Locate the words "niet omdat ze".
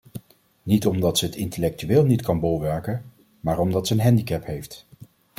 0.63-1.25